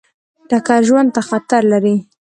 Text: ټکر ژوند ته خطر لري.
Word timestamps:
ټکر 0.49 0.79
ژوند 0.87 1.09
ته 1.15 1.21
خطر 1.29 1.61
لري. 1.71 1.95